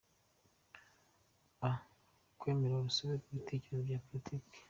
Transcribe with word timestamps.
A. 1.67 1.69
Kwemera 2.39 2.73
urusobe 2.75 3.13
rw’ibitekerezo 3.15 3.81
bya 3.87 3.99
Politiki: 4.05 4.57